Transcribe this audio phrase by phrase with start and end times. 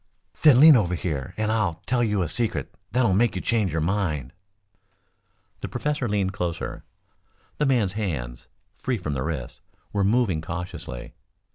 [0.41, 3.83] "Then lean over here and I'll tell you a secret that'll make you change your
[3.83, 4.33] mind."
[5.59, 6.83] The professor leaned closer.
[7.59, 8.47] The man's hands,
[8.79, 9.61] free from the wrists,
[9.93, 11.13] were moving cautiously.